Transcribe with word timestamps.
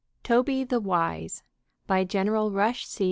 TOBY 0.23 0.63
THE 0.63 0.79
WISE 0.79 1.43
By 1.85 2.05
General 2.05 2.49
Rush 2.49 2.87
C. 2.87 2.99